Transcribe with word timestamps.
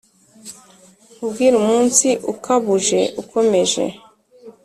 nkubwire 1.15 1.55
umunsi 1.61 2.07
ukabuje 2.31 3.01
ukomeje 3.21 3.83